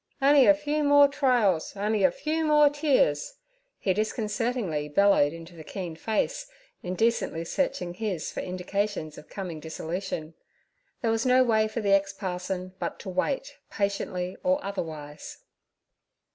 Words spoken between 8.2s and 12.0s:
for indications of coming dissolution. There was no way for the